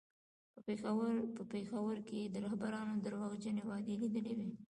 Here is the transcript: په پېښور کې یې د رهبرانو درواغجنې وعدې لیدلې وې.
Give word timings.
په 1.35 1.41
پېښور 1.51 1.95
کې 2.07 2.17
یې 2.23 2.27
د 2.33 2.35
رهبرانو 2.45 2.93
درواغجنې 3.05 3.63
وعدې 3.69 3.95
لیدلې 4.01 4.33
وې. 4.37 4.49